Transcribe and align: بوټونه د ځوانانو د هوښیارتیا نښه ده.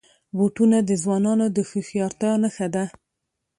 بوټونه 0.37 0.77
د 0.89 0.91
ځوانانو 1.03 1.45
د 1.55 1.57
هوښیارتیا 1.69 2.31
نښه 2.43 2.67
ده. 2.75 2.83